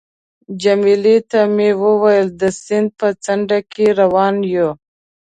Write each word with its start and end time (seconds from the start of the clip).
جميله 0.61 1.15
ته 1.31 1.41
مې 1.55 1.69
وویل: 1.83 2.27
د 2.41 2.43
سیند 2.61 2.89
په 2.99 3.07
څنډه 3.23 3.59
کې 3.71 3.85
روان 3.99 4.35
یو. 4.53 4.69